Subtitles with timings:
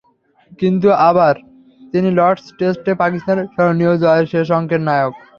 [0.59, 1.33] কিন্তু আবার
[1.91, 5.13] তিনিই লর্ডস টেস্টে পাকিস্তানের স্মরণীয় জয়ের শেষ অঙ্কের নায়ক।